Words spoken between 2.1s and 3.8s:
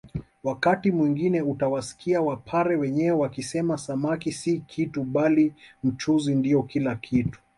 wapare wenyewe wakisema